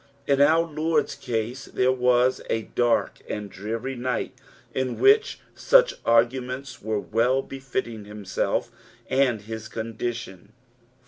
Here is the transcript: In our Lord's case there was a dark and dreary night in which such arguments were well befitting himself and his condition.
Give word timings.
In 0.25 0.41
our 0.41 0.63
Lord's 0.67 1.13
case 1.13 1.65
there 1.65 1.91
was 1.91 2.41
a 2.49 2.63
dark 2.63 3.19
and 3.29 3.51
dreary 3.51 3.95
night 3.95 4.33
in 4.73 4.97
which 4.97 5.39
such 5.53 5.93
arguments 6.03 6.81
were 6.81 6.99
well 6.99 7.43
befitting 7.43 8.05
himself 8.05 8.71
and 9.11 9.43
his 9.43 9.67
condition. 9.67 10.53